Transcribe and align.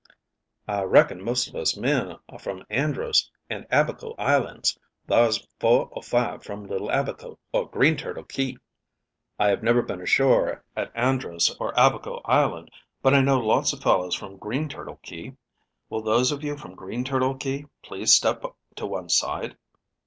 "I 0.67 0.81
reckon 0.81 1.21
most 1.23 1.47
of 1.47 1.53
us 1.53 1.77
men 1.77 2.15
are 2.27 2.39
from 2.39 2.65
Andros 2.71 3.29
and 3.51 3.67
Abacco 3.69 4.15
Islands. 4.17 4.75
Thar's 5.05 5.47
four 5.59 5.89
or 5.91 6.01
five 6.01 6.41
from 6.43 6.65
Little 6.65 6.89
Abacco 6.89 7.37
or 7.53 7.69
Green 7.69 7.97
Turtle 7.97 8.23
Key." 8.23 8.57
"I 9.37 9.49
have 9.49 9.61
never 9.61 9.83
been 9.83 10.01
ashore 10.01 10.63
at 10.75 10.91
Andros 10.95 11.55
or 11.59 11.71
Abacco 11.79 12.19
Island, 12.25 12.71
but 13.03 13.13
I 13.13 13.21
know 13.21 13.37
lots 13.37 13.73
of 13.73 13.83
fellows 13.83 14.15
from 14.15 14.37
Green 14.37 14.67
Turtle 14.67 14.99
Key. 15.03 15.33
Will 15.87 16.01
those 16.01 16.31
of 16.31 16.43
you 16.43 16.57
from 16.57 16.73
Green 16.73 17.03
Turtle 17.03 17.35
Key 17.35 17.67
please 17.83 18.11
step 18.11 18.43
to 18.77 18.85
one 18.87 19.07
side?" 19.07 19.55